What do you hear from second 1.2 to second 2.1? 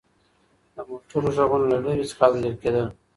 غږونه له لرې